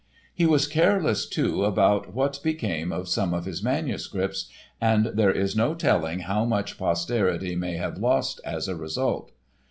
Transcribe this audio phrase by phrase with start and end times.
[0.33, 4.49] He was careless, too, about what became of some of his manuscripts
[4.81, 9.31] and there is no telling how much posterity may have lost as a result.